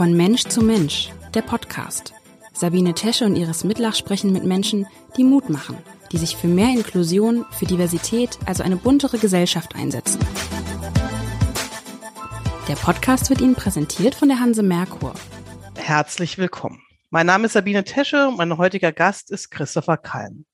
[0.00, 2.14] Von Mensch zu Mensch, der Podcast.
[2.54, 4.86] Sabine Tesche und Iris Mitlach sprechen mit Menschen,
[5.18, 5.76] die Mut machen,
[6.10, 10.18] die sich für mehr Inklusion, für Diversität, also eine buntere Gesellschaft einsetzen.
[12.66, 15.12] Der Podcast wird Ihnen präsentiert von der Hanse Merkur.
[15.76, 16.80] Herzlich willkommen.
[17.10, 20.46] Mein Name ist Sabine Tesche und mein heutiger Gast ist Christopher Kalm.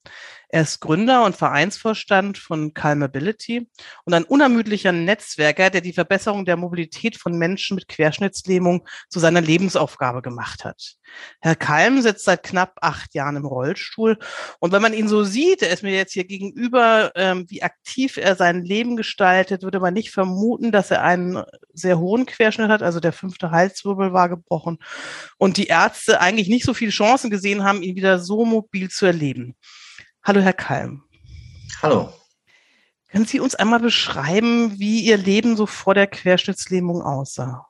[0.48, 3.68] Er ist Gründer und Vereinsvorstand von Calm Mobility
[4.04, 9.40] und ein unermüdlicher Netzwerker, der die Verbesserung der Mobilität von Menschen mit Querschnittslähmung zu seiner
[9.40, 10.94] Lebensaufgabe gemacht hat.
[11.40, 14.18] Herr Kalm sitzt seit knapp acht Jahren im Rollstuhl
[14.60, 18.16] und wenn man ihn so sieht, er ist mir jetzt hier gegenüber, ähm, wie aktiv
[18.16, 21.42] er sein Leben gestaltet, würde man nicht vermuten, dass er einen
[21.72, 24.78] sehr hohen Querschnitt hat, also der fünfte Halswirbel war gebrochen
[25.38, 29.06] und die Ärzte eigentlich nicht so viele Chancen gesehen haben, ihn wieder so mobil zu
[29.06, 29.56] erleben.
[30.26, 31.04] Hallo, Herr Kalm.
[31.82, 32.12] Hallo.
[33.12, 37.68] Können Sie uns einmal beschreiben, wie Ihr Leben so vor der Querschnittslähmung aussah?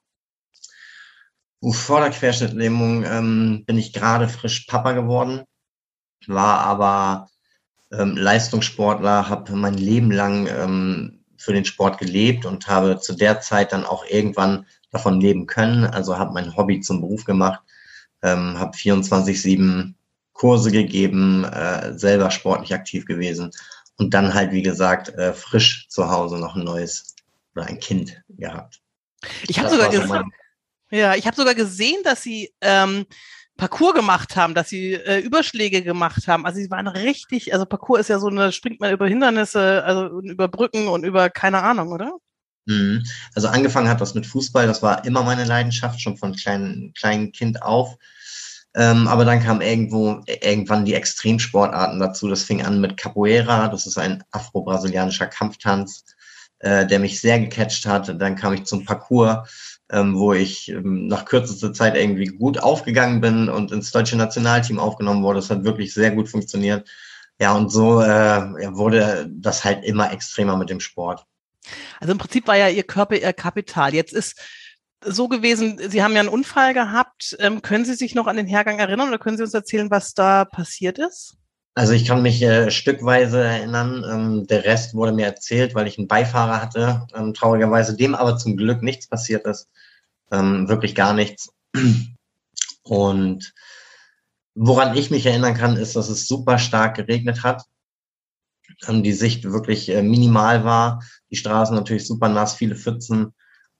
[1.61, 5.45] Vor der Querschnittslähmung ähm, bin ich gerade frisch Papa geworden,
[6.29, 7.29] war aber
[7.93, 13.43] ähm, Leistungssportler, habe mein Leben lang ähm, für den Sport gelebt und habe zu der
[13.43, 15.85] Zeit dann auch irgendwann davon leben können.
[15.85, 17.61] Also habe mein Hobby zum Beruf gemacht,
[18.23, 19.93] ähm, habe 24-7
[20.37, 23.51] Kurse gegeben, äh, selber sportlich aktiv gewesen
[23.97, 27.15] und dann halt, wie gesagt, äh, frisch zu Hause noch ein neues
[27.55, 28.81] oder ein Kind gehabt.
[29.49, 30.21] Ich habe sogar, so
[30.91, 33.07] ja, ich hab sogar gesehen, dass Sie ähm,
[33.57, 36.45] Parcours gemacht haben, dass Sie äh, Überschläge gemacht haben.
[36.45, 40.21] Also Sie waren richtig, also Parcours ist ja so eine, springt man über Hindernisse, also
[40.21, 42.13] über Brücken und über keine Ahnung, oder?
[42.67, 43.05] Mhm.
[43.35, 47.33] Also angefangen hat das mit Fußball, das war immer meine Leidenschaft, schon von kleinen, kleinen
[47.33, 47.97] Kind auf.
[48.77, 52.29] Ähm, aber dann kam irgendwo irgendwann die Extremsportarten dazu.
[52.29, 56.05] Das fing an mit Capoeira, das ist ein afro-brasilianischer Kampftanz,
[56.59, 58.21] äh, der mich sehr gecatcht hat.
[58.21, 63.23] Dann kam ich zum Parcours, ähm, wo ich ähm, nach kürzester Zeit irgendwie gut aufgegangen
[63.23, 65.39] bin und ins deutsche Nationalteam aufgenommen wurde.
[65.39, 66.87] Das hat wirklich sehr gut funktioniert.
[67.41, 71.25] Ja, und so äh, wurde das halt immer extremer mit dem Sport.
[71.99, 73.95] Also im Prinzip war ja Ihr Körper Ihr Kapital.
[73.95, 74.39] Jetzt ist
[75.07, 77.37] so gewesen, Sie haben ja einen Unfall gehabt.
[77.41, 80.15] Ähm, können Sie sich noch an den Hergang erinnern oder können Sie uns erzählen, was
[80.15, 81.37] da passiert ist?
[81.75, 84.03] Also ich kann mich äh, stückweise erinnern.
[84.11, 87.07] Ähm, der Rest wurde mir erzählt, weil ich einen Beifahrer hatte.
[87.15, 89.69] Ähm, traurigerweise dem aber zum Glück nichts passiert ist.
[90.33, 91.51] Ähm, wirklich gar nichts.
[92.83, 93.53] Und
[94.55, 97.65] woran ich mich erinnern kann, ist, dass es super stark geregnet hat.
[98.89, 101.03] Ähm, die Sicht wirklich äh, minimal war.
[101.31, 103.35] Die Straßen natürlich super nass, viele Pfützen.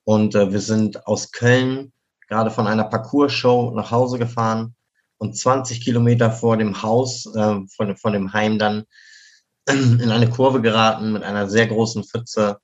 [0.07, 1.93] Und äh, wir sind aus Köln
[2.29, 4.77] gerade von einer Parcours-Show nach Hause gefahren
[5.19, 8.85] und 20 Kilometer vor dem Haus, äh, von, von dem Heim dann
[9.69, 12.59] in eine Kurve geraten mit einer sehr großen Pfütze,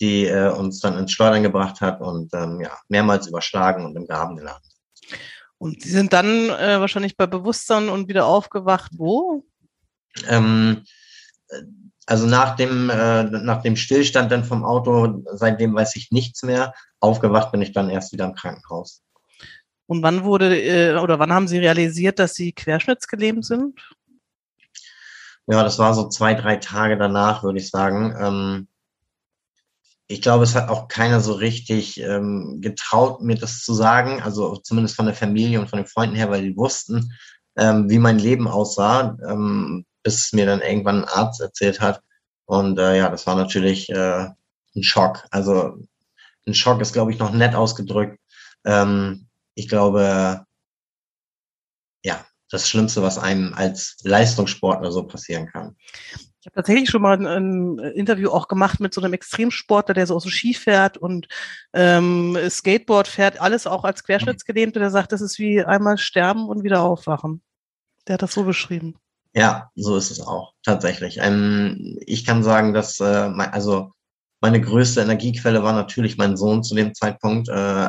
[0.00, 4.06] die äh, uns dann ins Schleudern gebracht hat und ähm, ja, mehrmals überschlagen und im
[4.06, 4.72] Graben gelandet.
[5.58, 8.92] Und Sie sind dann äh, wahrscheinlich bei Bewusstsein und wieder aufgewacht.
[8.94, 9.44] Wo?
[10.28, 10.82] Ähm,
[12.06, 16.72] also nach dem, äh, nach dem Stillstand dann vom Auto, seitdem weiß ich nichts mehr.
[17.00, 19.02] Aufgewacht bin ich dann erst wieder im Krankenhaus.
[19.86, 23.80] Und wann wurde äh, oder wann haben Sie realisiert, dass Sie querschnittsgelähmt sind?
[25.48, 28.14] Ja, das war so zwei, drei Tage danach, würde ich sagen.
[28.18, 28.68] Ähm,
[30.08, 34.22] ich glaube, es hat auch keiner so richtig ähm, getraut, mir das zu sagen.
[34.22, 37.12] Also zumindest von der Familie und von den Freunden her, weil die wussten,
[37.56, 39.16] ähm, wie mein Leben aussah.
[39.28, 42.00] Ähm, bis mir dann irgendwann ein Arzt erzählt hat.
[42.44, 44.28] Und äh, ja, das war natürlich äh,
[44.76, 45.26] ein Schock.
[45.32, 45.80] Also
[46.46, 48.16] ein Schock ist, glaube ich, noch nett ausgedrückt.
[48.64, 50.44] Ähm, ich glaube,
[52.04, 55.74] ja, das Schlimmste, was einem als Leistungssportler so passieren kann.
[56.40, 60.06] Ich habe tatsächlich schon mal ein, ein, Interview auch gemacht mit so einem Extremsportler, der
[60.06, 61.26] so aus dem Ski fährt und
[61.72, 66.62] ähm, Skateboard fährt, alles auch als Querschnittsgelähmter, der sagt, das ist wie einmal sterben und
[66.62, 67.42] wieder aufwachen.
[68.06, 68.94] Der hat das so beschrieben.
[69.36, 71.18] Ja, so ist es auch tatsächlich.
[71.20, 73.92] Ähm, ich kann sagen, dass äh, mein, also
[74.40, 77.50] meine größte Energiequelle war natürlich mein Sohn zu dem Zeitpunkt.
[77.50, 77.88] Äh,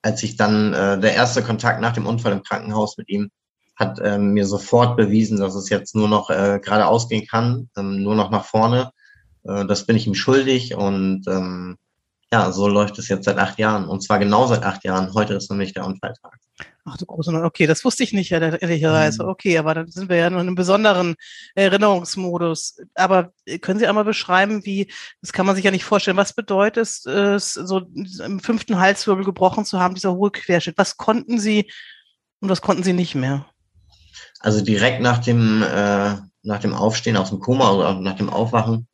[0.00, 3.30] als ich dann äh, der erste Kontakt nach dem Unfall im Krankenhaus mit ihm
[3.76, 8.02] hat äh, mir sofort bewiesen, dass es jetzt nur noch äh, geradeaus gehen kann, ähm,
[8.02, 8.92] nur noch nach vorne.
[9.44, 11.76] Äh, das bin ich ihm schuldig und ähm,
[12.32, 13.86] ja, so läuft es jetzt seit acht Jahren.
[13.88, 15.12] Und zwar genau seit acht Jahren.
[15.12, 16.38] Heute ist nämlich der Unfalltag.
[16.88, 19.24] Ach du große Okay, das wusste ich nicht, ehrlicherweise.
[19.24, 19.28] Mhm.
[19.30, 21.16] Okay, aber dann sind wir ja noch in einem besonderen
[21.56, 22.78] Erinnerungsmodus.
[22.94, 27.06] Aber können Sie einmal beschreiben, wie, das kann man sich ja nicht vorstellen, was bedeutet
[27.06, 27.82] es, so
[28.24, 30.78] im fünften Halswirbel gebrochen zu haben, dieser hohe Querschnitt?
[30.78, 31.70] Was konnten Sie
[32.40, 33.46] und was konnten Sie nicht mehr?
[34.38, 38.86] Also direkt nach dem, äh, nach dem Aufstehen aus dem Koma oder nach dem Aufwachen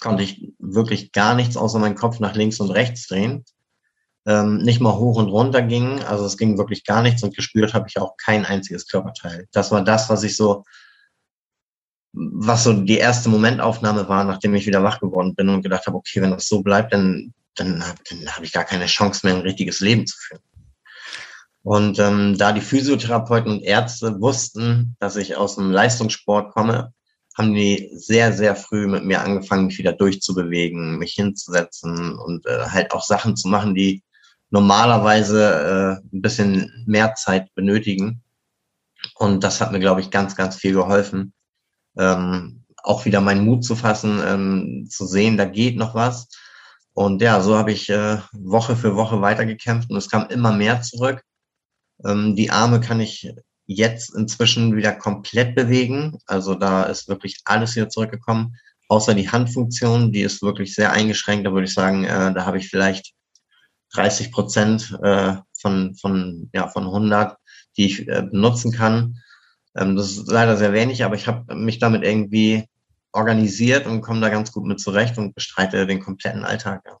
[0.00, 3.44] konnte ich wirklich gar nichts außer meinen Kopf nach links und rechts drehen.
[4.26, 6.02] Ähm, nicht mal hoch und runter ging.
[6.04, 9.46] Also es ging wirklich gar nichts und gespürt habe ich auch kein einziges Körperteil.
[9.52, 10.64] Das war das, was ich so,
[12.12, 15.96] was so die erste Momentaufnahme war, nachdem ich wieder wach geworden bin und gedacht habe,
[15.96, 19.42] okay, wenn das so bleibt, dann, dann, dann habe ich gar keine Chance mehr, ein
[19.42, 20.42] richtiges Leben zu führen.
[21.64, 26.92] Und ähm, da die Physiotherapeuten und Ärzte wussten, dass ich aus dem Leistungssport komme,
[27.36, 32.66] haben die sehr, sehr früh mit mir angefangen, mich wieder durchzubewegen, mich hinzusetzen und äh,
[32.66, 34.02] halt auch Sachen zu machen, die
[34.52, 38.22] normalerweise äh, ein bisschen mehr Zeit benötigen.
[39.16, 41.32] Und das hat mir, glaube ich, ganz, ganz viel geholfen.
[41.98, 46.28] Ähm, auch wieder meinen Mut zu fassen, ähm, zu sehen, da geht noch was.
[46.92, 50.82] Und ja, so habe ich äh, Woche für Woche weitergekämpft und es kam immer mehr
[50.82, 51.22] zurück.
[52.04, 53.32] Ähm, die Arme kann ich
[53.64, 56.18] jetzt inzwischen wieder komplett bewegen.
[56.26, 58.56] Also da ist wirklich alles wieder zurückgekommen,
[58.88, 61.46] außer die Handfunktion, die ist wirklich sehr eingeschränkt.
[61.46, 63.14] Da würde ich sagen, äh, da habe ich vielleicht
[63.94, 67.36] 30 Prozent äh, von, von, ja, von 100,
[67.76, 69.18] die ich äh, benutzen kann.
[69.76, 72.68] Ähm, das ist leider sehr wenig, aber ich habe mich damit irgendwie
[73.12, 76.82] organisiert und komme da ganz gut mit zurecht und bestreite den kompletten Alltag.
[76.86, 76.98] Ja.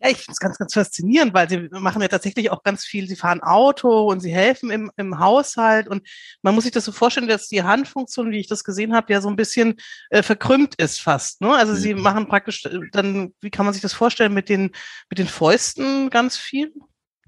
[0.00, 3.08] Ja, ich finde es ganz, ganz faszinierend, weil sie machen ja tatsächlich auch ganz viel.
[3.08, 5.88] Sie fahren Auto und sie helfen im, im Haushalt.
[5.88, 6.06] Und
[6.42, 9.20] man muss sich das so vorstellen, dass die Handfunktion, wie ich das gesehen habe, ja
[9.20, 9.76] so ein bisschen
[10.10, 11.40] äh, verkrümmt ist fast.
[11.40, 11.54] Ne?
[11.54, 11.76] Also mhm.
[11.76, 14.70] sie machen praktisch äh, dann, wie kann man sich das vorstellen, mit den,
[15.08, 16.72] mit den Fäusten ganz viel?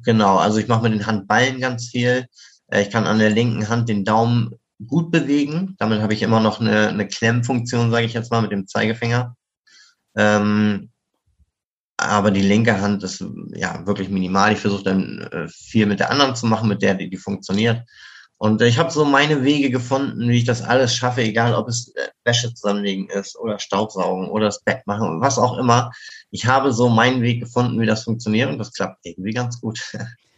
[0.04, 2.26] Genau, also ich mache mit den Handballen ganz viel.
[2.68, 4.56] Äh, ich kann an der linken Hand den Daumen
[4.86, 5.76] gut bewegen.
[5.78, 9.36] Damit habe ich immer noch eine, eine Klemmfunktion, sage ich jetzt mal, mit dem Zeigefinger.
[10.16, 10.91] Ähm,
[12.02, 14.52] aber die linke Hand ist ja wirklich minimal.
[14.52, 17.82] Ich versuche dann äh, viel mit der anderen zu machen, mit der die, die funktioniert.
[18.38, 21.94] Und ich habe so meine Wege gefunden, wie ich das alles schaffe, egal ob es
[21.94, 25.93] äh, Wäsche zusammenlegen ist oder Staubsaugen oder das Bett machen, was auch immer.
[26.32, 29.81] Ich habe so meinen Weg gefunden, wie das funktioniert und das klappt irgendwie ganz gut.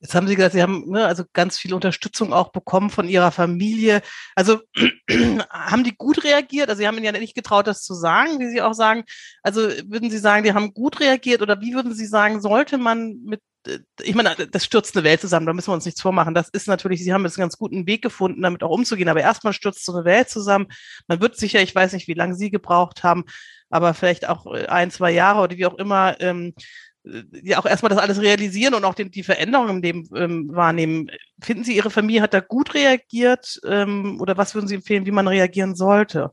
[0.00, 3.30] Jetzt haben Sie gesagt, Sie haben ne, also ganz viel Unterstützung auch bekommen von Ihrer
[3.30, 4.00] Familie.
[4.34, 4.60] Also
[5.50, 6.70] haben die gut reagiert?
[6.70, 9.04] Also Sie haben Ihnen ja nicht getraut, das zu sagen, wie Sie auch sagen.
[9.42, 13.20] Also würden Sie sagen, die haben gut reagiert oder wie würden Sie sagen, sollte man
[13.24, 16.34] mit äh, ich meine, das stürzt eine Welt zusammen, da müssen wir uns nichts vormachen.
[16.34, 19.20] Das ist natürlich, Sie haben jetzt einen ganz guten Weg gefunden, damit auch umzugehen, aber
[19.20, 20.68] erstmal stürzt so eine Welt zusammen.
[21.08, 23.24] Man wird sicher, ich weiß nicht, wie lange Sie gebraucht haben,
[23.68, 26.60] aber vielleicht auch äh, ein, zwei Jahre oder wie auch immer, ähm, äh,
[27.04, 31.10] ja auch erstmal das alles realisieren und auch den, die Veränderungen im Leben ähm, wahrnehmen.
[31.40, 35.10] Finden Sie, Ihre Familie hat da gut reagiert ähm, oder was würden Sie empfehlen, wie
[35.10, 36.30] man reagieren sollte?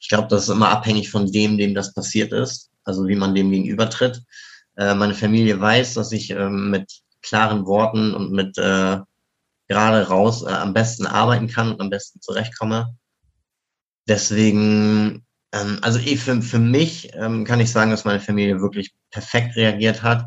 [0.00, 3.34] Ich glaube, das ist immer abhängig von dem, dem das passiert ist, also wie man
[3.34, 4.22] dem gegenübertritt.
[4.76, 8.98] Äh, meine Familie weiß, dass ich äh, mit klaren Worten und mit äh,
[9.66, 12.96] gerade raus äh, am besten arbeiten kann und am besten zurechtkomme.
[14.06, 18.92] Deswegen ähm, also ich, für, für mich ähm, kann ich sagen, dass meine Familie wirklich
[19.10, 20.26] perfekt reagiert hat.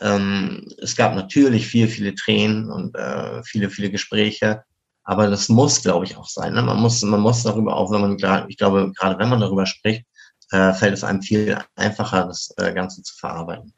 [0.00, 4.64] Ähm, es gab natürlich viel, viele Tränen und äh, viele, viele Gespräche.
[5.04, 6.54] Aber das muss, glaube ich, auch sein.
[6.54, 6.62] Ne?
[6.62, 10.06] Man muss, man muss darüber auch, wenn man ich glaube, gerade wenn man darüber spricht,
[10.50, 13.72] äh, fällt es einem viel einfacher, das äh, Ganze zu verarbeiten.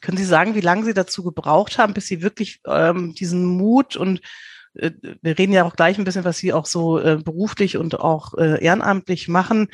[0.00, 3.96] Können Sie sagen, wie lange Sie dazu gebraucht haben, bis Sie wirklich ähm, diesen Mut
[3.96, 4.20] und
[4.74, 8.34] wir reden ja auch gleich ein bisschen, was Sie auch so äh, beruflich und auch
[8.34, 9.68] äh, ehrenamtlich machen,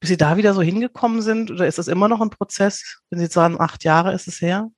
[0.00, 1.50] bis Sie da wieder so hingekommen sind?
[1.50, 4.70] Oder ist das immer noch ein Prozess, wenn Sie sagen, acht Jahre ist es her?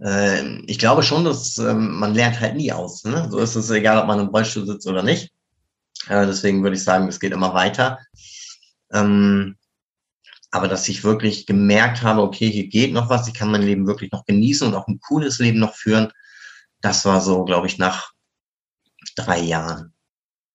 [0.00, 3.04] Ähm, ich glaube schon, dass ähm, man lernt halt nie aus.
[3.04, 3.28] Ne?
[3.30, 5.32] So ist es egal, ob man im Rollstuhl sitzt oder nicht.
[6.08, 7.98] Äh, deswegen würde ich sagen, es geht immer weiter.
[8.92, 9.56] Ähm,
[10.50, 13.86] aber dass ich wirklich gemerkt habe, okay, hier geht noch was, ich kann mein Leben
[13.86, 16.10] wirklich noch genießen und auch ein cooles Leben noch führen,
[16.80, 18.12] das war so, glaube ich, nach
[19.16, 19.92] drei Jahren.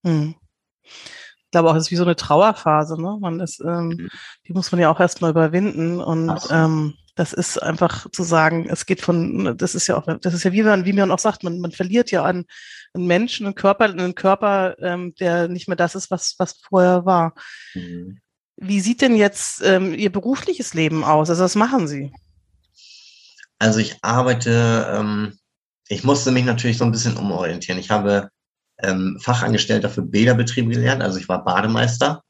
[0.06, 0.36] Hm.
[0.84, 3.18] Ich glaube auch, es ist wie so eine Trauerphase, ne?
[3.20, 4.10] Man ist, ähm, mhm.
[4.48, 6.02] die muss man ja auch erstmal überwinden.
[6.02, 10.34] Und ähm, das ist einfach zu sagen, es geht von, das ist ja auch, das
[10.34, 12.46] ist ja wie man, wie man auch sagt, man, man verliert ja einen,
[12.94, 17.06] einen Menschen, einen Körper, einen Körper, ähm, der nicht mehr das ist, was, was vorher
[17.06, 17.36] war.
[17.76, 18.20] Mhm.
[18.56, 21.30] Wie sieht denn jetzt ähm, Ihr berufliches Leben aus?
[21.30, 22.12] Also was machen Sie?
[23.60, 25.38] Also ich arbeite ähm,
[25.88, 27.80] ich musste mich natürlich so ein bisschen umorientieren.
[27.80, 28.30] Ich habe
[28.80, 32.24] ähm, Fachangestellter für Bäderbetriebe gelernt, also ich war Bademeister,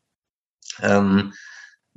[0.82, 1.34] ähm,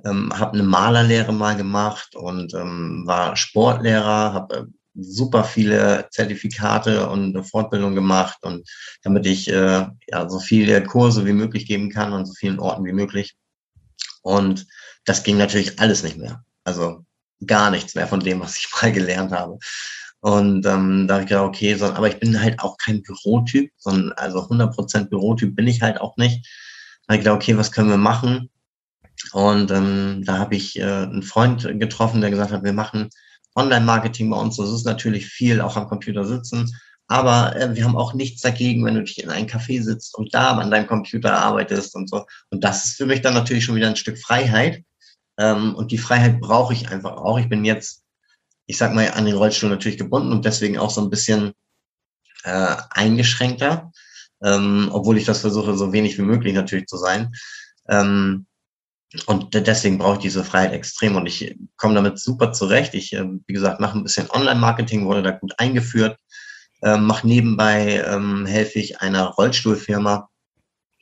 [0.05, 4.65] ähm, habe eine Malerlehre mal gemacht und ähm, war Sportlehrer, habe äh,
[4.99, 8.69] super viele Zertifikate und Fortbildung gemacht und
[9.03, 12.85] damit ich äh, ja so viele Kurse wie möglich geben kann an so vielen Orten
[12.85, 13.37] wie möglich.
[14.23, 14.67] Und
[15.05, 16.45] das ging natürlich alles nicht mehr.
[16.65, 17.05] Also
[17.47, 19.59] gar nichts mehr von dem, was ich mal gelernt habe.
[20.20, 23.70] Und ähm, da habe ich gedacht, okay, so, aber ich bin halt auch kein Bürotyp,
[23.76, 26.46] sondern also 100% Bürotyp bin ich halt auch nicht.
[27.06, 28.50] Da habe ich gedacht, okay, was können wir machen?
[29.32, 33.11] Und ähm, da habe ich äh, einen Freund getroffen, der gesagt hat, wir machen
[33.54, 34.56] Online-Marketing bei uns.
[34.56, 36.70] Das ist natürlich viel auch am Computer sitzen.
[37.08, 40.35] Aber äh, wir haben auch nichts dagegen, wenn du dich in ein Café sitzt und
[40.35, 42.26] da an deinem Computer arbeitest und so.
[42.50, 44.82] Und das ist für mich dann natürlich schon wieder ein Stück Freiheit.
[45.38, 47.38] Ähm, und die Freiheit brauche ich einfach auch.
[47.38, 48.02] Ich bin jetzt,
[48.66, 51.52] ich sag mal, an den Rollstuhl natürlich gebunden und deswegen auch so ein bisschen
[52.44, 53.92] äh, eingeschränkter,
[54.42, 57.32] ähm, obwohl ich das versuche, so wenig wie möglich natürlich zu sein.
[57.88, 58.46] Ähm,
[59.26, 62.94] und deswegen brauche ich diese Freiheit extrem und ich komme damit super zurecht.
[62.94, 66.18] Ich, äh, wie gesagt, mache ein bisschen Online-Marketing, wurde da gut eingeführt
[66.82, 70.28] ähm, mache nebenbei, ähm, helfe ich einer Rollstuhlfirma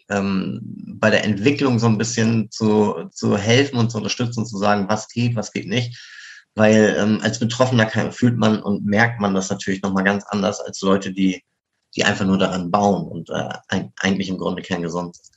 [0.08, 0.60] ähm,
[0.98, 5.08] bei der Entwicklung so ein bisschen zu, zu helfen und zu unterstützen, zu sagen, was
[5.08, 5.98] geht, was geht nicht.
[6.54, 10.60] Weil ähm, als Betroffener kann, fühlt man und merkt man das natürlich nochmal ganz anders
[10.60, 11.42] als Leute, die,
[11.96, 15.33] die einfach nur daran bauen und äh, eigentlich im Grunde kerngesund sind.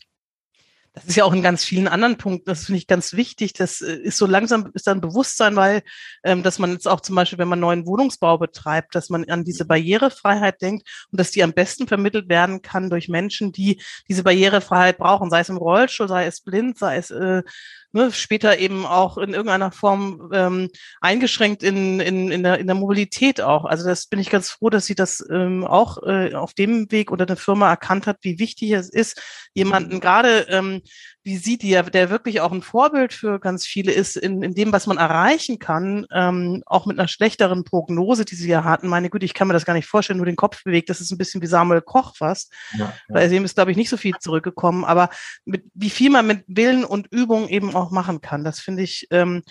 [0.98, 3.54] Das ist ja auch in ganz vielen anderen Punkten, das finde ich ganz wichtig.
[3.54, 5.84] Das äh, ist so langsam, ist dann Bewusstsein, weil,
[6.24, 9.44] ähm, dass man jetzt auch zum Beispiel, wenn man neuen Wohnungsbau betreibt, dass man an
[9.44, 14.24] diese Barrierefreiheit denkt und dass die am besten vermittelt werden kann durch Menschen, die diese
[14.24, 17.44] Barrierefreiheit brauchen, sei es im Rollstuhl, sei es blind, sei es äh,
[17.92, 20.70] ne, später eben auch in irgendeiner Form ähm,
[21.02, 23.66] eingeschränkt in, in, in, der, in der Mobilität auch.
[23.66, 27.12] Also das bin ich ganz froh, dass sie das ähm, auch äh, auf dem Weg
[27.12, 29.22] oder eine Firma erkannt hat, wie wichtig es ist,
[29.54, 30.82] jemanden gerade ähm,
[31.24, 34.54] wie sie, die ja, der wirklich auch ein Vorbild für ganz viele ist, in, in
[34.54, 38.88] dem, was man erreichen kann, ähm, auch mit einer schlechteren Prognose, die sie ja hatten.
[38.88, 40.90] Meine Güte, ich kann mir das gar nicht vorstellen, nur den Kopf bewegt.
[40.90, 42.54] Das ist ein bisschen wie Samuel Koch fast.
[42.78, 42.94] Ja, ja.
[43.10, 44.86] Bei dem ist, glaube ich, nicht so viel zurückgekommen.
[44.86, 45.10] Aber
[45.46, 49.08] mit, wie viel man mit Willen und Übung eben auch machen kann, das finde ich
[49.12, 49.44] ähm,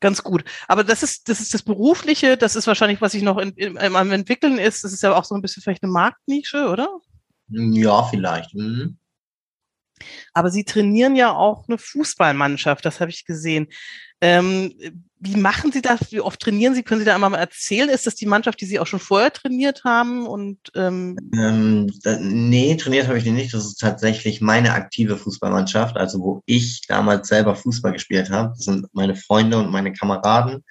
[0.00, 0.44] ganz gut.
[0.68, 3.78] Aber das ist, das ist das Berufliche, das ist wahrscheinlich, was sich noch in, in,
[3.78, 4.84] am entwickeln ist.
[4.84, 6.88] Das ist ja auch so ein bisschen vielleicht eine Marktnische, oder?
[7.48, 8.54] Ja, vielleicht.
[8.54, 8.98] Mhm.
[10.32, 13.68] Aber Sie trainieren ja auch eine Fußballmannschaft, das habe ich gesehen.
[14.22, 14.72] Ähm,
[15.18, 16.12] wie machen Sie das?
[16.12, 16.84] Wie oft trainieren Sie?
[16.84, 17.88] Können Sie da einmal mal erzählen?
[17.88, 20.28] Ist das die Mannschaft, die Sie auch schon vorher trainiert haben?
[20.28, 23.52] Und ähm ähm, da, nee, trainiert habe ich die nicht.
[23.52, 28.50] Das ist tatsächlich meine aktive Fußballmannschaft, also wo ich damals selber Fußball gespielt habe.
[28.56, 30.64] Das sind meine Freunde und meine Kameraden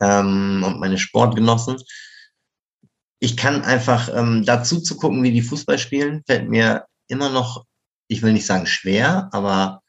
[0.00, 1.76] ähm, und meine Sportgenossen.
[3.20, 7.64] Ich kann einfach ähm, dazu zu gucken, wie die Fußball spielen, fällt mir immer noch
[8.08, 9.82] ich will nicht sagen schwer, aber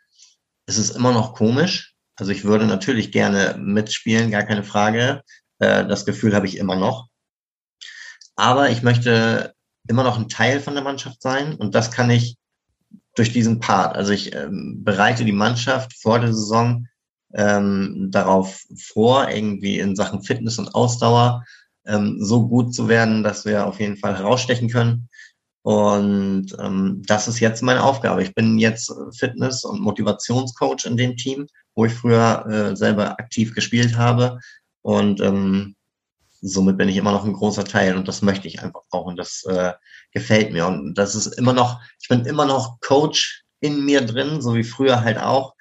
[0.66, 1.96] es ist immer noch komisch.
[2.16, 5.24] Also ich würde natürlich gerne mitspielen, gar keine Frage.
[5.60, 7.08] Äh, das Gefühl habe ich immer noch.
[8.36, 9.54] Aber ich möchte
[9.88, 12.38] immer noch ein Teil von der Mannschaft sein und das kann ich
[13.16, 13.96] durch diesen Part.
[13.96, 16.88] Also ich ähm, bereite die Mannschaft vor der Saison
[17.34, 21.44] ähm, darauf vor, irgendwie in Sachen Fitness und Ausdauer
[21.86, 25.10] ähm, so gut zu werden, dass wir auf jeden Fall herausstechen können.
[25.70, 28.24] Und ähm, das ist jetzt meine Aufgabe.
[28.24, 31.46] Ich bin jetzt Fitness- und Motivationscoach in dem Team,
[31.76, 34.40] wo ich früher äh, selber aktiv gespielt habe.
[34.82, 35.76] Und ähm,
[36.42, 39.18] somit bin ich immer noch ein großer Teil und das möchte ich einfach auch und
[39.18, 39.74] das äh,
[40.12, 40.66] gefällt mir.
[40.66, 44.64] Und das ist immer noch, ich bin immer noch Coach in mir drin, so wie
[44.64, 45.54] früher halt auch.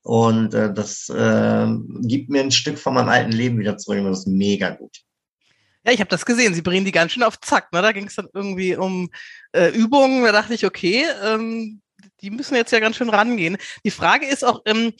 [0.00, 1.66] Und äh, das äh,
[2.00, 5.02] gibt mir ein Stück von meinem alten Leben wieder zurück und das ist mega gut.
[5.84, 6.54] Ja, ich habe das gesehen.
[6.54, 7.72] Sie bringen die ganz schön auf Zack.
[7.72, 7.82] Ne?
[7.82, 9.10] Da ging es dann irgendwie um
[9.52, 10.22] äh, Übungen.
[10.24, 11.80] Da dachte ich, okay, ähm,
[12.20, 13.56] die müssen jetzt ja ganz schön rangehen.
[13.84, 14.92] Die Frage ist auch, ähm,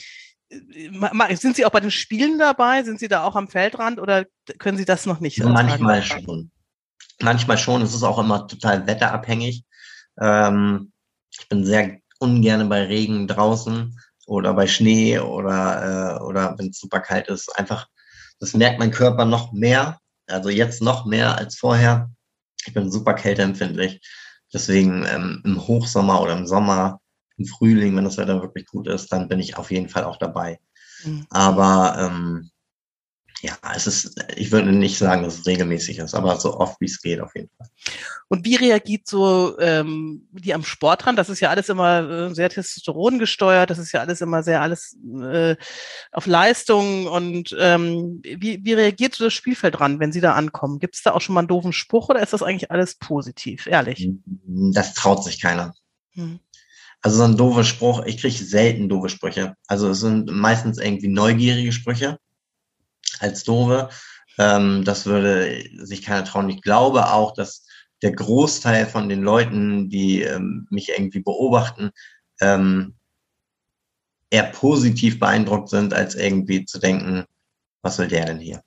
[1.30, 2.82] sind Sie auch bei den Spielen dabei?
[2.82, 4.26] Sind Sie da auch am Feldrand oder
[4.58, 5.42] können Sie das noch nicht?
[5.42, 6.50] Manchmal schon.
[7.20, 7.82] Manchmal schon.
[7.82, 9.64] Es ist auch immer total wetterabhängig.
[10.20, 10.92] Ähm,
[11.30, 16.78] ich bin sehr ungern bei Regen draußen oder bei Schnee oder, äh, oder wenn es
[16.78, 17.56] super kalt ist.
[17.58, 17.86] Einfach,
[18.40, 19.98] das merkt mein Körper noch mehr
[20.32, 22.10] also jetzt noch mehr als vorher.
[22.66, 24.00] Ich bin super kälteempfindlich.
[24.52, 27.00] Deswegen ähm, im Hochsommer oder im Sommer,
[27.36, 30.18] im Frühling, wenn das Wetter wirklich gut ist, dann bin ich auf jeden Fall auch
[30.18, 30.60] dabei.
[31.04, 31.26] Mhm.
[31.30, 32.50] Aber ähm,
[33.42, 36.84] ja, es ist, ich würde nicht sagen, dass es regelmäßig ist, aber so oft wie
[36.84, 37.66] es geht auf jeden Fall.
[38.28, 41.16] Und wie reagiert so ähm, die am Sport dran?
[41.16, 44.62] Das ist ja alles immer äh, sehr Testosteron gesteuert, das ist ja alles immer sehr
[44.62, 45.56] alles äh,
[46.12, 50.78] auf Leistung und ähm, wie, wie reagiert so das Spielfeld dran, wenn Sie da ankommen?
[50.78, 53.66] Gibt es da auch schon mal einen doofen Spruch oder ist das eigentlich alles positiv,
[53.66, 54.08] ehrlich?
[54.46, 55.74] Das traut sich keiner.
[56.12, 56.38] Hm.
[57.00, 59.56] Also so ein doofer Spruch, ich kriege selten doofe Sprüche.
[59.66, 62.20] Also es sind meistens irgendwie neugierige Sprüche
[63.22, 63.88] als Dove.
[64.38, 66.48] Ähm, das würde sich keiner trauen.
[66.48, 67.66] Ich glaube auch, dass
[68.02, 71.90] der Großteil von den Leuten, die ähm, mich irgendwie beobachten,
[72.40, 72.94] ähm,
[74.30, 77.24] eher positiv beeindruckt sind, als irgendwie zu denken,
[77.82, 78.62] was will der denn hier?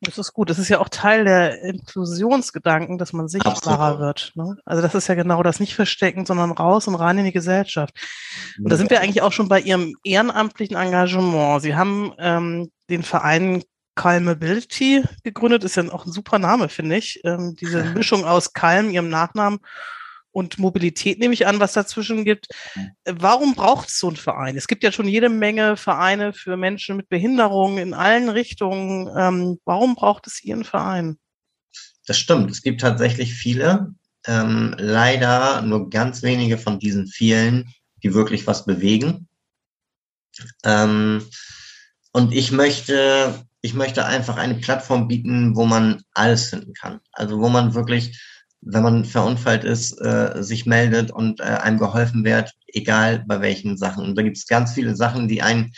[0.00, 0.50] Das ist gut.
[0.50, 4.32] Das ist ja auch Teil der Inklusionsgedanken, dass man sichtbarer wird.
[4.34, 4.56] Ne?
[4.64, 7.94] Also das ist ja genau das nicht verstecken, sondern raus und rein in die Gesellschaft.
[8.58, 11.62] Und da sind wir eigentlich auch schon bei Ihrem ehrenamtlichen Engagement.
[11.62, 13.62] Sie haben ähm, den Verein
[13.94, 15.64] Calmability gegründet.
[15.64, 17.20] Ist ja auch ein super Name, finde ich.
[17.24, 19.60] Ähm, diese Mischung aus Calm, ihrem Nachnamen,
[20.34, 22.48] und Mobilität nehme ich an, was dazwischen gibt.
[23.04, 24.56] Warum braucht es so einen Verein?
[24.56, 29.08] Es gibt ja schon jede Menge Vereine für Menschen mit Behinderungen in allen Richtungen.
[29.16, 31.18] Ähm, warum braucht es Ihren Verein?
[32.06, 32.50] Das stimmt.
[32.50, 33.94] Es gibt tatsächlich viele.
[34.26, 37.72] Ähm, leider nur ganz wenige von diesen vielen,
[38.02, 39.28] die wirklich was bewegen.
[40.64, 41.24] Ähm,
[42.14, 47.00] und ich möchte, ich möchte einfach eine Plattform bieten, wo man alles finden kann.
[47.12, 48.18] Also wo man wirklich
[48.66, 53.76] wenn man verunfallt ist, äh, sich meldet und äh, einem geholfen wird, egal bei welchen
[53.76, 54.04] Sachen.
[54.04, 55.72] Und da gibt es ganz viele Sachen, die einen,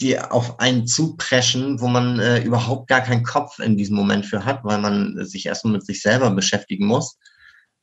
[0.00, 4.44] die auf einen zupreschen, wo man äh, überhaupt gar keinen Kopf in diesem Moment für
[4.44, 7.16] hat, weil man sich erstmal mit sich selber beschäftigen muss.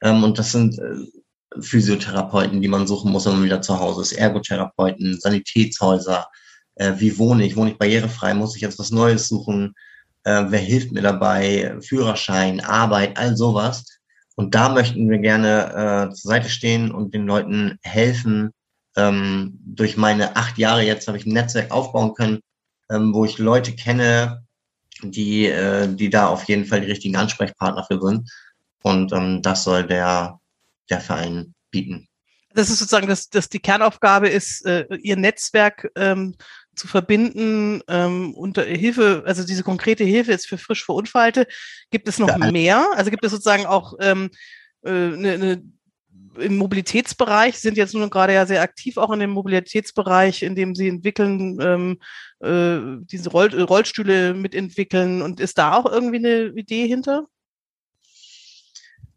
[0.02, 4.02] Ähm, und das sind äh, Physiotherapeuten, die man suchen muss, wenn man wieder zu Hause
[4.02, 6.28] ist, Ergotherapeuten, Sanitätshäuser.
[6.76, 7.56] Äh, wie wohne ich?
[7.56, 8.34] Wohne ich barrierefrei?
[8.34, 9.76] Muss ich jetzt was Neues suchen?
[10.24, 13.86] äh, wer hilft mir dabei, Führerschein, Arbeit, all sowas.
[14.36, 18.52] Und da möchten wir gerne äh, zur Seite stehen und den Leuten helfen.
[18.96, 22.40] Ähm, durch meine acht Jahre jetzt habe ich ein Netzwerk aufbauen können,
[22.90, 24.44] ähm, wo ich Leute kenne,
[25.02, 28.30] die, äh, die da auf jeden Fall die richtigen Ansprechpartner für sind.
[28.82, 30.40] Und ähm, das soll der,
[30.90, 32.08] der Verein bieten.
[32.56, 36.36] Das ist sozusagen, dass, dass die Kernaufgabe ist, äh, ihr Netzwerk ähm,
[36.76, 41.48] zu verbinden ähm, unter Hilfe, also diese konkrete Hilfe jetzt für frisch Verunfallte.
[41.92, 42.52] Gibt es noch ja.
[42.52, 42.88] mehr?
[42.96, 44.30] Also gibt es sozusagen auch ähm,
[44.84, 45.64] äh, ne, ne,
[46.40, 50.74] im Mobilitätsbereich, sind jetzt nun gerade ja sehr aktiv auch in dem Mobilitätsbereich, in dem
[50.76, 52.00] sie entwickeln, ähm,
[52.40, 57.28] äh, diese Roll Rollstühle mitentwickeln und ist da auch irgendwie eine Idee hinter?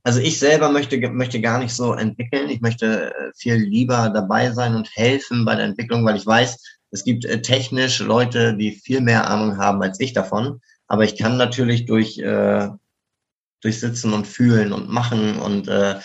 [0.02, 2.48] Also ich selber möchte, möchte gar nicht so entwickeln.
[2.48, 6.75] Ich möchte äh, viel lieber dabei sein und helfen bei der Entwicklung, weil ich weiß,
[6.96, 10.60] es gibt äh, technisch Leute, die viel mehr Ahnung haben als ich davon.
[10.88, 12.68] Aber ich kann natürlich durch, äh,
[13.60, 15.96] durch Sitzen und Fühlen und Machen und äh,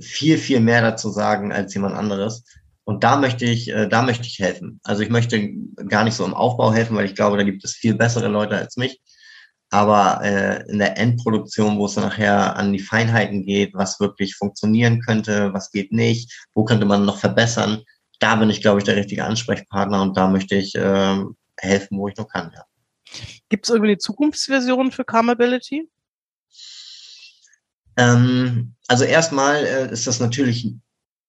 [0.00, 2.44] viel, viel mehr dazu sagen als jemand anderes.
[2.82, 4.80] Und da möchte ich, äh, da möchte ich helfen.
[4.82, 5.52] Also ich möchte
[5.88, 8.56] gar nicht so im Aufbau helfen, weil ich glaube, da gibt es viel bessere Leute
[8.56, 9.00] als mich.
[9.72, 14.34] Aber äh, in der Endproduktion, wo es dann nachher an die Feinheiten geht, was wirklich
[14.34, 17.84] funktionieren könnte, was geht nicht, wo könnte man noch verbessern,
[18.20, 21.24] da bin ich, glaube ich, der richtige Ansprechpartner und da möchte ich äh,
[21.58, 22.52] helfen, wo ich nur kann.
[22.54, 22.64] Ja.
[23.48, 25.88] Gibt es irgendwie eine Zukunftsversion für Calmability?
[27.96, 30.72] Ähm, also erstmal äh, ist das natürlich,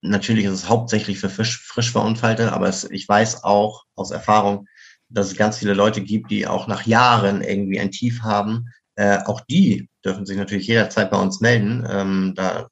[0.01, 4.67] natürlich ist es hauptsächlich für frisch, frisch Verunfallte, aber es, ich weiß auch aus Erfahrung,
[5.09, 8.67] dass es ganz viele Leute gibt, die auch nach Jahren irgendwie ein Tief haben.
[8.95, 11.85] Äh, auch die dürfen sich natürlich jederzeit bei uns melden.
[11.89, 12.69] Ähm, da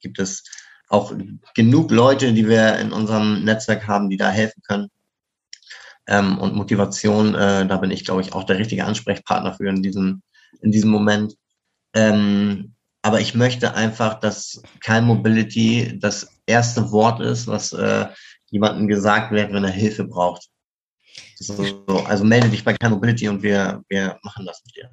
[0.00, 0.44] gibt es
[0.90, 1.14] auch
[1.54, 4.88] genug Leute, die wir in unserem Netzwerk haben, die da helfen können.
[6.06, 9.82] Ähm, und Motivation, äh, da bin ich, glaube ich, auch der richtige Ansprechpartner für in
[9.82, 10.22] diesem,
[10.60, 11.36] in diesem Moment.
[11.94, 18.08] Ähm, aber ich möchte einfach, dass Kein Mobility das erste Wort ist, was äh,
[18.50, 20.48] jemandem gesagt wird, wenn er Hilfe braucht.
[21.36, 24.90] So, also melde dich bei Kein Mobility und wir, wir machen das mit dir.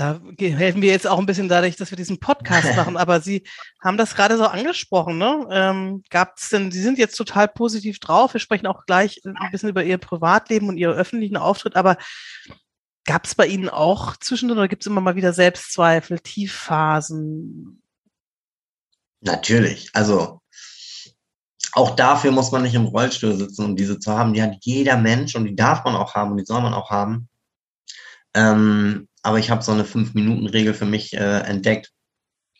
[0.00, 2.96] Da helfen wir jetzt auch ein bisschen dadurch, dass wir diesen Podcast machen.
[2.96, 3.46] Aber Sie
[3.82, 5.18] haben das gerade so angesprochen.
[5.18, 5.46] Ne?
[5.50, 8.32] Ähm, Gab es denn, Sie sind jetzt total positiv drauf.
[8.32, 11.76] Wir sprechen auch gleich ein bisschen über Ihr Privatleben und Ihren öffentlichen Auftritt.
[11.76, 11.98] Aber
[13.04, 17.82] gab es bei Ihnen auch zwischendrin oder gibt es immer mal wieder Selbstzweifel, Tiefphasen?
[19.20, 19.90] Natürlich.
[19.92, 20.40] Also
[21.72, 24.32] auch dafür muss man nicht im Rollstuhl sitzen, um diese zu haben.
[24.32, 26.88] Die hat jeder Mensch und die darf man auch haben und die soll man auch
[26.88, 27.28] haben.
[28.32, 31.90] Ähm, aber ich habe so eine Fünf-Minuten-Regel für mich äh, entdeckt.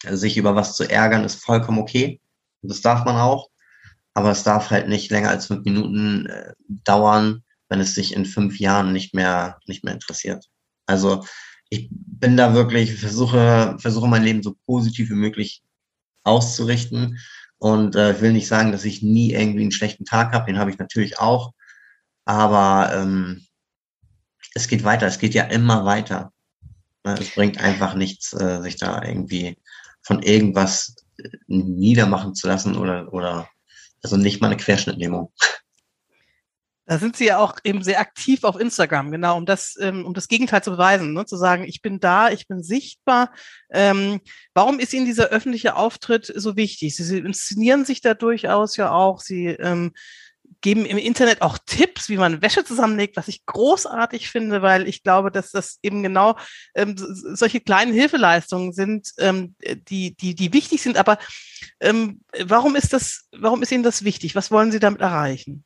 [0.04, 2.20] Also sich über was zu ärgern ist vollkommen okay.
[2.62, 3.48] Das darf man auch.
[4.14, 8.26] Aber es darf halt nicht länger als fünf Minuten äh, dauern, wenn es sich in
[8.26, 10.44] fünf Jahren nicht mehr, nicht mehr interessiert.
[10.86, 11.24] Also
[11.70, 15.62] ich bin da wirklich, versuche, versuche mein Leben so positiv wie möglich
[16.24, 17.18] auszurichten.
[17.58, 20.58] Und äh, ich will nicht sagen, dass ich nie irgendwie einen schlechten Tag habe, den
[20.58, 21.52] habe ich natürlich auch.
[22.24, 23.46] Aber ähm,
[24.54, 26.29] es geht weiter, es geht ja immer weiter.
[27.04, 29.56] Ne, es bringt einfach nichts, äh, sich da irgendwie
[30.02, 33.48] von irgendwas äh, niedermachen zu lassen oder, oder
[34.02, 35.32] also nicht mal eine Querschnittnehmung.
[36.90, 40.12] Da sind Sie ja auch eben sehr aktiv auf Instagram, genau, um das, ähm, um
[40.12, 41.24] das Gegenteil zu beweisen, ne?
[41.24, 43.32] zu sagen, ich bin da, ich bin sichtbar.
[43.70, 44.20] Ähm,
[44.54, 46.96] warum ist Ihnen dieser öffentliche Auftritt so wichtig?
[46.96, 49.20] Sie, inszenieren sich da durchaus ja auch.
[49.20, 49.92] Sie ähm,
[50.60, 55.02] geben im Internet auch Tipps, wie man Wäsche zusammenlegt, was ich großartig finde, weil ich
[55.02, 56.36] glaube, dass das eben genau
[56.74, 59.54] ähm, solche kleinen Hilfeleistungen sind, ähm,
[59.88, 60.96] die, die, die wichtig sind.
[60.96, 61.18] Aber
[61.80, 64.34] ähm, warum ist das, warum ist Ihnen das wichtig?
[64.34, 65.64] Was wollen Sie damit erreichen?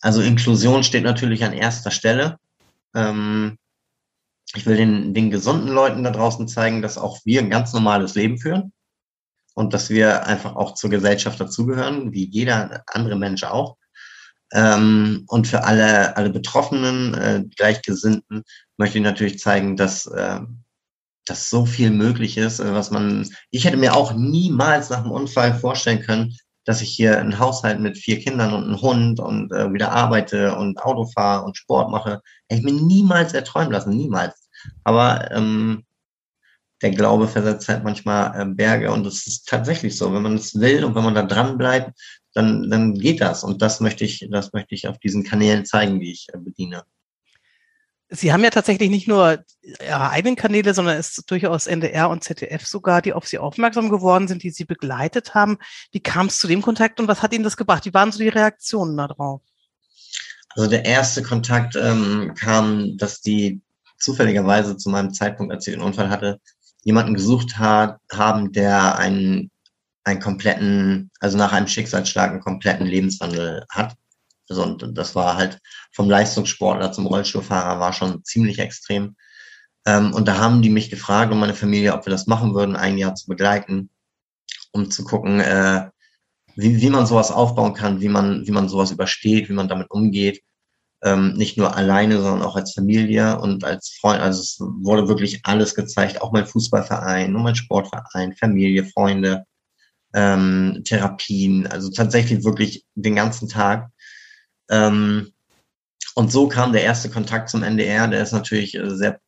[0.00, 2.38] Also Inklusion steht natürlich an erster Stelle.
[2.94, 3.58] Ähm,
[4.54, 8.14] ich will den, den gesunden Leuten da draußen zeigen, dass auch wir ein ganz normales
[8.14, 8.72] Leben führen
[9.58, 13.76] und dass wir einfach auch zur Gesellschaft dazugehören, wie jeder andere Mensch auch.
[14.52, 18.44] Ähm, und für alle, alle Betroffenen, äh, Gleichgesinnten,
[18.76, 20.38] möchte ich natürlich zeigen, dass, äh,
[21.26, 25.10] dass so viel möglich ist, äh, was man, ich hätte mir auch niemals nach einem
[25.10, 29.50] Unfall vorstellen können, dass ich hier einen Haushalt mit vier Kindern und einem Hund und
[29.50, 32.20] äh, wieder arbeite und Auto fahre und Sport mache.
[32.48, 34.48] Hätte ich mir niemals erträumen lassen, niemals.
[34.84, 35.84] Aber ähm,
[36.82, 40.12] der Glaube versetzt halt manchmal äh, Berge und es ist tatsächlich so.
[40.12, 41.98] Wenn man es will und wenn man da dran bleibt,
[42.34, 43.42] dann, dann geht das.
[43.44, 46.84] Und das möchte ich, das möchte ich auf diesen Kanälen zeigen, die ich äh, bediene.
[48.10, 52.24] Sie haben ja tatsächlich nicht nur Ihre eigenen Kanäle, sondern es ist durchaus NDR und
[52.24, 55.58] ZDF sogar, die auf Sie aufmerksam geworden sind, die Sie begleitet haben.
[55.92, 57.84] Wie kam es zu dem Kontakt und was hat Ihnen das gebracht?
[57.84, 59.42] Wie waren so die Reaktionen darauf?
[60.50, 63.60] Also der erste Kontakt ähm, kam, dass die
[63.98, 66.40] zufälligerweise zu meinem Zeitpunkt, als ich den Unfall hatte,
[66.84, 69.50] jemanden gesucht hat, haben, der einen,
[70.04, 73.96] einen kompletten, also nach einem Schicksalsschlag einen kompletten Lebenswandel hat
[74.48, 75.60] also, und das war halt
[75.92, 79.16] vom Leistungssportler zum Rollstuhlfahrer war schon ziemlich extrem.
[79.86, 82.76] Ähm, und da haben die mich gefragt und meine Familie, ob wir das machen würden,
[82.76, 83.90] ein Jahr zu begleiten,
[84.72, 85.90] um zu gucken, äh,
[86.56, 89.90] wie, wie man sowas aufbauen kann, wie man, wie man sowas übersteht, wie man damit
[89.90, 90.42] umgeht.
[91.02, 94.20] Ähm, nicht nur alleine, sondern auch als Familie und als Freund.
[94.20, 99.44] Also es wurde wirklich alles gezeigt, auch mein Fußballverein und mein Sportverein, Familie, Freunde,
[100.12, 103.90] ähm, Therapien, also tatsächlich wirklich den ganzen Tag.
[104.70, 105.32] Ähm,
[106.14, 109.20] und so kam der erste Kontakt zum NDR, der ist natürlich äh, sehr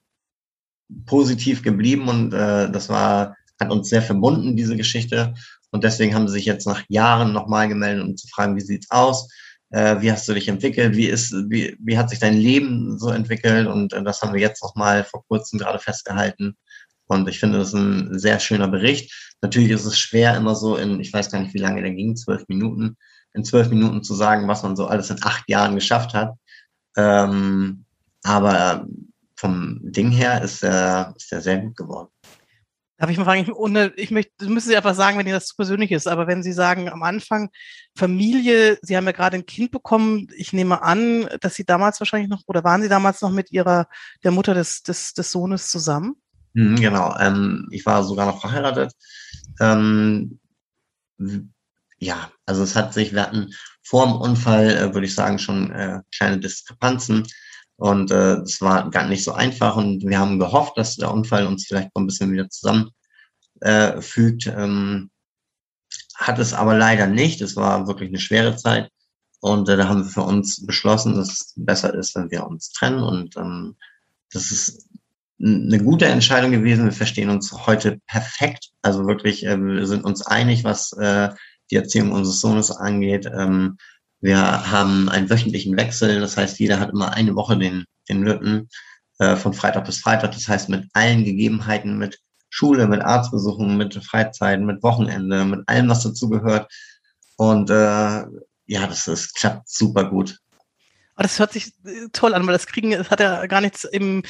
[1.06, 5.34] positiv geblieben und äh, das war, hat uns sehr verbunden, diese Geschichte.
[5.70, 8.90] Und deswegen haben sie sich jetzt nach Jahren nochmal gemeldet, um zu fragen, wie sieht's
[8.90, 9.28] aus?
[9.70, 10.96] Äh, wie hast du dich entwickelt?
[10.96, 13.66] Wie ist, wie, wie hat sich dein Leben so entwickelt?
[13.66, 16.56] Und äh, das haben wir jetzt nochmal vor kurzem gerade festgehalten.
[17.06, 19.34] Und ich finde, das ist ein sehr schöner Bericht.
[19.42, 22.16] Natürlich ist es schwer, immer so in, ich weiß gar nicht, wie lange der ging,
[22.16, 22.96] zwölf Minuten,
[23.32, 26.34] in zwölf Minuten zu sagen, was man so alles in acht Jahren geschafft hat.
[26.96, 27.84] Ähm,
[28.22, 28.86] aber
[29.36, 32.10] vom Ding her ist er, ist er sehr gut geworden.
[33.00, 35.46] Darf ich mal fragen, ich, ohne, ich möchte, müssen Sie einfach sagen, wenn Ihnen das
[35.46, 37.48] zu persönlich ist, aber wenn Sie sagen, am Anfang
[37.96, 42.28] Familie, Sie haben ja gerade ein Kind bekommen, ich nehme an, dass Sie damals wahrscheinlich
[42.28, 43.88] noch, oder waren Sie damals noch mit Ihrer,
[44.22, 46.16] der Mutter des, des, des Sohnes zusammen?
[46.52, 48.92] Mhm, genau, ähm, ich war sogar noch verheiratet.
[49.60, 50.38] Ähm,
[51.96, 55.70] ja, also es hat sich, wir hatten vor dem Unfall, äh, würde ich sagen, schon
[55.70, 57.26] äh, kleine Diskrepanzen.
[57.80, 59.74] Und äh, es war gar nicht so einfach.
[59.76, 64.46] Und wir haben gehofft, dass der Unfall uns vielleicht noch ein bisschen wieder zusammenfügt.
[64.46, 65.10] Äh, ähm,
[66.14, 67.40] hat es aber leider nicht.
[67.40, 68.90] Es war wirklich eine schwere Zeit.
[69.40, 72.70] Und äh, da haben wir für uns beschlossen, dass es besser ist, wenn wir uns
[72.72, 73.02] trennen.
[73.02, 73.76] Und ähm,
[74.30, 74.86] das ist
[75.42, 76.84] eine gute Entscheidung gewesen.
[76.84, 78.72] Wir verstehen uns heute perfekt.
[78.82, 81.30] Also wirklich, äh, wir sind uns einig, was äh,
[81.70, 83.24] die Erziehung unseres Sohnes angeht.
[83.24, 83.78] Ähm,
[84.20, 88.68] wir haben einen wöchentlichen Wechsel, das heißt, jeder hat immer eine Woche den, den Lütten
[89.18, 90.32] äh, von Freitag bis Freitag.
[90.32, 92.18] Das heißt, mit allen Gegebenheiten, mit
[92.50, 96.70] Schule, mit Arztbesuchen, mit Freizeiten, mit Wochenende, mit allem, was dazugehört.
[97.36, 98.24] Und äh,
[98.66, 100.38] ja, das, das klappt super gut.
[101.14, 103.84] Aber das hört sich äh, toll an, weil das Kriegen, das hat ja gar nichts
[103.84, 104.22] im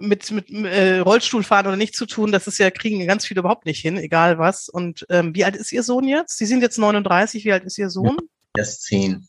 [0.00, 2.32] mit, mit äh, Rollstuhlfahren oder nicht zu tun.
[2.32, 4.68] Das ist ja, kriegen ganz viele überhaupt nicht hin, egal was.
[4.68, 6.38] Und ähm, wie alt ist Ihr Sohn jetzt?
[6.38, 8.16] Sie sind jetzt 39, wie alt ist Ihr Sohn?
[8.54, 9.27] Er ist zehn.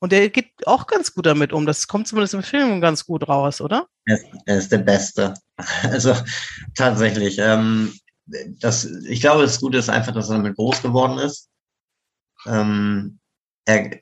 [0.00, 1.66] Und der geht auch ganz gut damit um.
[1.66, 3.86] Das kommt zumindest im Film ganz gut raus, oder?
[4.06, 4.16] Er
[4.56, 5.34] ist, er der Beste.
[5.82, 6.16] Also
[6.74, 7.38] tatsächlich.
[7.38, 7.92] Ähm,
[8.60, 11.50] das, ich glaube, das Gute ist einfach, dass er damit groß geworden ist.
[12.46, 13.18] Ähm,
[13.66, 14.00] er,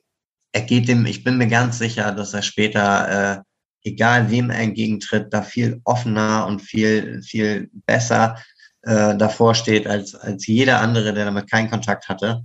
[0.53, 3.41] er geht dem, ich bin mir ganz sicher, dass er später äh,
[3.83, 8.37] egal wem er entgegentritt, da viel offener und viel, viel besser
[8.83, 12.43] äh, davor steht als, als jeder andere, der damit keinen Kontakt hatte.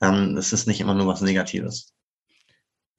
[0.00, 1.92] Ähm, es ist nicht immer nur was Negatives.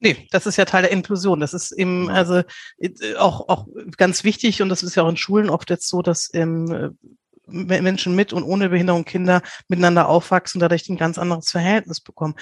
[0.00, 1.40] Nee, das ist ja Teil der Inklusion.
[1.40, 2.42] Das ist eben also
[2.78, 6.02] äh, auch, auch ganz wichtig und das ist ja auch in Schulen oft jetzt so,
[6.02, 6.96] dass ähm,
[7.52, 12.34] Menschen mit und ohne Behinderung Kinder miteinander aufwachsen und dadurch ein ganz anderes Verhältnis bekommen.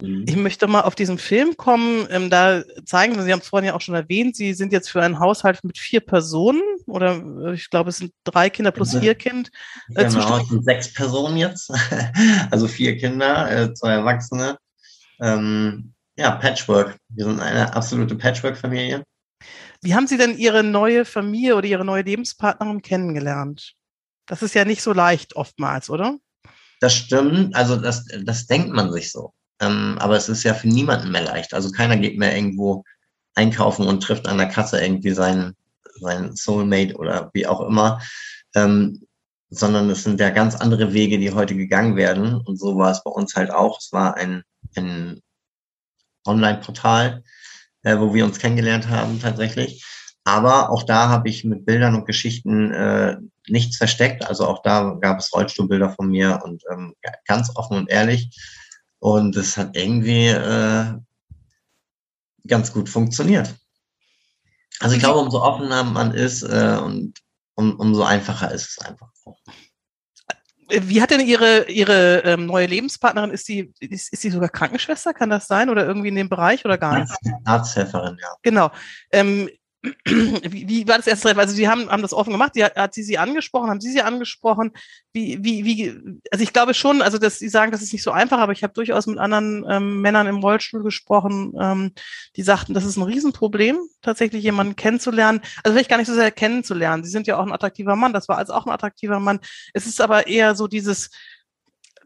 [0.00, 0.24] Mhm.
[0.26, 2.06] Ich möchte mal auf diesen Film kommen.
[2.10, 4.90] Ähm, da zeigen Sie, Sie haben es vorhin ja auch schon erwähnt, Sie sind jetzt
[4.90, 8.92] für einen Haushalt mit vier Personen oder äh, ich glaube, es sind drei Kinder plus
[8.92, 9.02] mhm.
[9.02, 9.50] ihr Kind.
[9.94, 11.70] Äh, genau, es sind sechs Personen jetzt.
[12.50, 14.58] also vier Kinder, äh, zwei Erwachsene.
[15.20, 16.98] Ähm, ja, Patchwork.
[17.08, 19.02] Wir sind eine absolute Patchwork-Familie.
[19.80, 23.72] Wie haben Sie denn Ihre neue Familie oder Ihre neue Lebenspartnerin kennengelernt?
[24.26, 26.18] Das ist ja nicht so leicht oftmals, oder?
[26.80, 27.56] Das stimmt.
[27.56, 29.32] Also das, das denkt man sich so.
[29.60, 31.54] Ähm, aber es ist ja für niemanden mehr leicht.
[31.54, 32.84] Also keiner geht mehr irgendwo
[33.34, 35.56] einkaufen und trifft an der Kasse irgendwie seinen,
[36.00, 38.00] sein Soulmate oder wie auch immer,
[38.54, 39.06] ähm,
[39.48, 42.42] sondern es sind ja ganz andere Wege, die heute gegangen werden.
[42.44, 43.78] Und so war es bei uns halt auch.
[43.78, 44.42] Es war ein,
[44.76, 45.22] ein
[46.26, 47.22] Online-Portal,
[47.82, 49.84] äh, wo wir uns kennengelernt haben tatsächlich.
[50.24, 53.16] Aber auch da habe ich mit Bildern und Geschichten äh,
[53.48, 54.26] nichts versteckt.
[54.26, 56.94] Also auch da gab es Rollstuhlbilder von mir und ähm,
[57.26, 58.30] ganz offen und ehrlich.
[58.98, 60.92] Und es hat irgendwie äh,
[62.46, 63.54] ganz gut funktioniert.
[64.78, 67.18] Also ich glaube, umso offener man ist äh, und
[67.54, 69.10] um, umso einfacher ist es einfach.
[70.70, 75.12] Wie hat denn Ihre, Ihre ähm, neue Lebenspartnerin, ist sie, ist, ist sie sogar Krankenschwester,
[75.12, 75.70] kann das sein?
[75.70, 77.12] Oder irgendwie in dem Bereich oder gar nicht?
[77.44, 78.28] Arzthelferin, ja.
[78.42, 78.70] Genau.
[79.12, 79.48] Ähm,
[79.82, 81.40] wie, wie war das erste Treffen?
[81.40, 82.52] Also Sie haben, haben das offen gemacht.
[82.54, 83.70] Die, hat sie Sie angesprochen?
[83.70, 84.72] Haben Sie sie angesprochen?
[85.12, 88.10] Wie, wie, wie, also ich glaube schon, also dass Sie sagen, das ist nicht so
[88.10, 91.92] einfach, aber ich habe durchaus mit anderen ähm, Männern im Rollstuhl gesprochen, ähm,
[92.36, 95.40] die sagten, das ist ein Riesenproblem, tatsächlich jemanden kennenzulernen.
[95.64, 97.02] Also vielleicht gar nicht so sehr kennenzulernen.
[97.02, 98.12] Sie sind ja auch ein attraktiver Mann.
[98.12, 99.40] Das war also auch ein attraktiver Mann.
[99.72, 101.10] Es ist aber eher so dieses,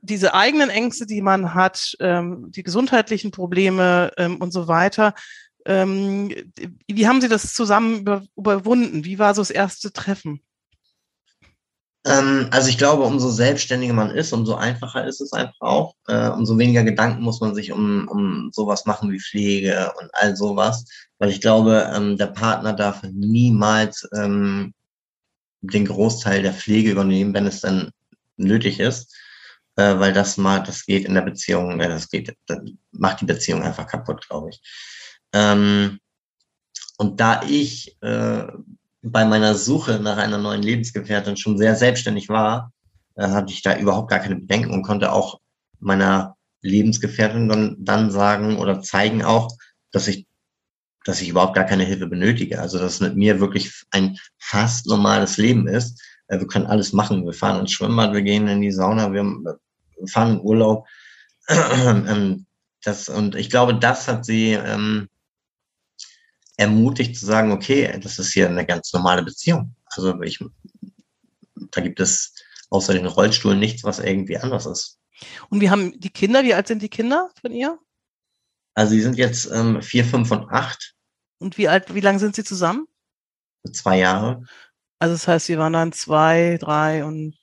[0.00, 5.14] diese eigenen Ängste, die man hat, ähm, die gesundheitlichen Probleme ähm, und so weiter,
[5.64, 6.34] ähm,
[6.88, 9.04] wie haben Sie das zusammen über, überwunden?
[9.04, 10.40] Wie war so das erste Treffen?
[12.06, 15.94] Ähm, also ich glaube, umso selbstständiger man ist, umso einfacher ist es einfach auch.
[16.06, 20.36] Äh, umso weniger Gedanken muss man sich um, um sowas machen wie Pflege und all
[20.36, 20.84] sowas.
[21.18, 24.74] Weil ich glaube, ähm, der Partner darf niemals ähm,
[25.62, 27.90] den Großteil der Pflege übernehmen, wenn es dann
[28.36, 29.14] nötig ist.
[29.76, 32.58] Äh, weil das mal, das geht in der Beziehung, äh, das geht, das
[32.92, 34.60] macht die Beziehung einfach kaputt, glaube ich.
[35.34, 35.98] Ähm,
[36.96, 38.46] und da ich äh,
[39.02, 42.72] bei meiner Suche nach einer neuen Lebensgefährtin schon sehr selbstständig war,
[43.16, 45.40] äh, hatte ich da überhaupt gar keine Bedenken und konnte auch
[45.80, 49.50] meiner Lebensgefährtin dann, dann sagen oder zeigen auch,
[49.90, 50.26] dass ich,
[51.04, 52.60] dass ich überhaupt gar keine Hilfe benötige.
[52.60, 56.00] Also dass es mit mir wirklich ein fast normales Leben ist.
[56.28, 57.26] Äh, wir können alles machen.
[57.26, 60.86] Wir fahren ins Schwimmbad, wir gehen in die Sauna, wir, wir fahren in Urlaub.
[61.46, 62.46] Ähm,
[62.82, 65.08] das, und ich glaube, das hat sie ähm,
[66.56, 69.74] ermutigt zu sagen, okay, das ist hier eine ganz normale Beziehung.
[69.86, 70.38] Also ich,
[71.70, 72.34] da gibt es
[72.70, 74.98] außer den Rollstuhl nichts, was irgendwie anders ist.
[75.48, 77.78] Und wie haben die Kinder, wie alt sind die Kinder von ihr?
[78.74, 80.94] Also sie sind jetzt ähm, vier, fünf und acht.
[81.38, 82.86] Und wie alt, wie lange sind sie zusammen?
[83.72, 84.44] Zwei Jahre.
[84.98, 87.36] Also das heißt, sie waren dann zwei, drei und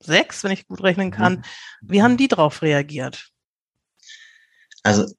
[0.00, 1.36] sechs, wenn ich gut rechnen kann.
[1.36, 1.42] Mhm.
[1.82, 3.30] Wie haben die darauf reagiert?
[4.82, 5.12] Also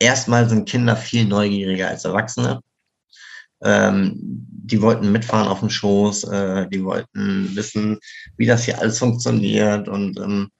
[0.00, 2.60] erstmal sind Kinder viel neugieriger als Erwachsene.
[3.62, 7.98] Ähm, die wollten mitfahren auf dem Schoß, äh, die wollten wissen,
[8.36, 9.88] wie das hier alles funktioniert.
[9.88, 10.50] Und ähm,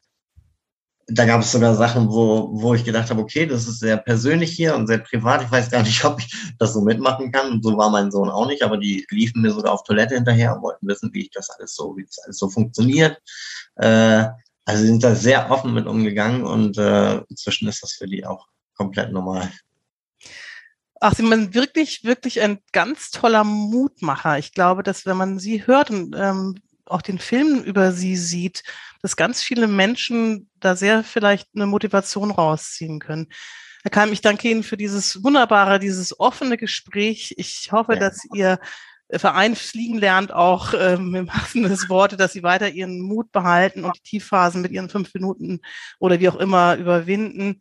[1.07, 4.53] da gab es sogar Sachen, wo, wo ich gedacht habe, okay, das ist sehr persönlich
[4.53, 5.42] hier und sehr privat.
[5.42, 7.53] Ich weiß gar nicht, ob ich das so mitmachen kann.
[7.53, 10.55] Und so war mein Sohn auch nicht, aber die liefen mir sogar auf Toilette hinterher
[10.55, 13.18] und wollten wissen, wie ich das alles so, wie das alles so funktioniert.
[13.76, 14.26] Äh,
[14.66, 18.46] also sind da sehr offen mit umgegangen und äh, inzwischen ist das für die auch
[18.81, 19.53] komplett normal.
[21.03, 24.38] Ach, Sie sind wirklich, wirklich ein ganz toller Mutmacher.
[24.38, 26.55] Ich glaube, dass wenn man Sie hört und ähm,
[26.87, 28.62] auch den Film über Sie sieht,
[29.03, 33.29] dass ganz viele Menschen da sehr vielleicht eine Motivation rausziehen können.
[33.83, 37.35] Herr Keim, ich danke Ihnen für dieses wunderbare, dieses offene Gespräch.
[37.37, 37.99] Ich hoffe, ja.
[37.99, 38.59] dass Ihr
[39.12, 43.85] Verein fliegen lernt, auch ähm, im wahrsten des Wortes, dass Sie weiter Ihren Mut behalten
[43.85, 45.61] und die Tiefphasen mit Ihren fünf Minuten
[45.99, 47.61] oder wie auch immer überwinden